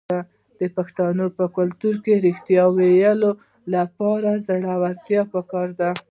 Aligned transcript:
د 0.59 0.61
پښتنو 0.75 1.25
په 1.37 1.45
کلتور 1.57 1.95
کې 2.03 2.13
د 2.17 2.23
ریښتیا 2.25 2.63
ویلو 2.77 3.31
لپاره 3.75 4.29
زړورتیا 4.47 5.21
پکار 5.33 5.67
ده. 5.79 5.89